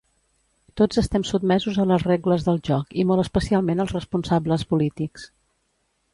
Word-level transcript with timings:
Tots 0.79 1.01
estem 1.01 1.25
sotmesos 1.31 1.77
a 1.83 1.85
les 1.91 2.05
regles 2.07 2.47
de 2.47 2.57
joc 2.71 2.97
i 3.03 3.07
molt 3.11 3.25
especialment 3.25 3.85
els 3.85 3.95
responsables 3.99 4.67
polítics. 4.75 5.29